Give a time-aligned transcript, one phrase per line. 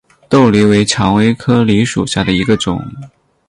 [0.27, 2.83] 豆梨为蔷薇科梨属下的一个种。